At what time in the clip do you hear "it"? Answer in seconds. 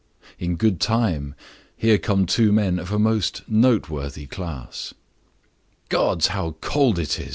6.97-7.19